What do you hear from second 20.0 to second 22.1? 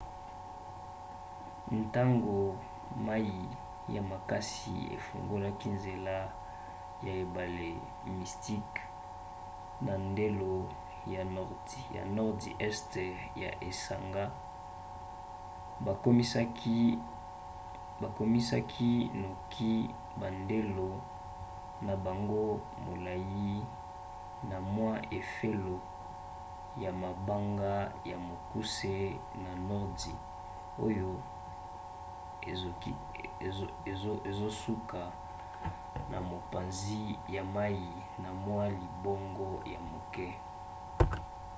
bandelo na